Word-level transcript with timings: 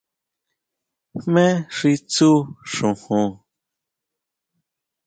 ¿Jmé 1.21 1.47
xi 1.75 1.91
tsú 2.11 2.31
xojon? 2.73 3.27